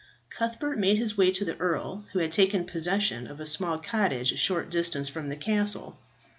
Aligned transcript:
Cuthbert 0.31 0.79
made 0.79 0.97
his 0.97 1.15
way 1.15 1.29
to 1.29 1.45
the 1.45 1.55
earl, 1.57 2.05
who 2.11 2.17
had 2.17 2.31
taken 2.31 2.65
possession 2.65 3.27
of 3.27 3.39
a 3.39 3.45
small 3.45 3.77
cottage 3.77 4.31
a 4.31 4.35
short 4.35 4.71
distance 4.71 5.07
from 5.09 5.29
the 5.29 5.35
castle. 5.37 5.95